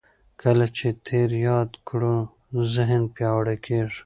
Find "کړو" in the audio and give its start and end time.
1.87-2.15